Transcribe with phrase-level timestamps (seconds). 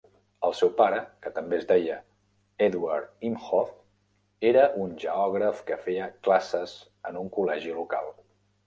[0.47, 1.97] El seu pare, que també es deia
[2.69, 3.69] Eduard Imhof,
[4.53, 6.79] era un geògraf que feia classes
[7.13, 8.15] en un col·legi local.